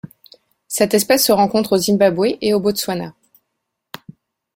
[0.67, 3.13] Cette espèce se rencontre au Zimbabwe et au Botswana.